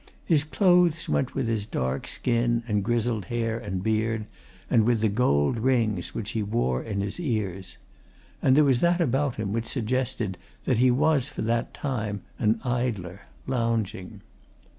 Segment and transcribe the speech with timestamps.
[0.25, 4.25] His clothes went with his dark skin and grizzled hair and beard,
[4.67, 7.77] and with the gold rings which he wore in his ears.
[8.41, 12.59] And there was that about him which suggested that he was for that time an
[12.63, 14.21] idler, lounging.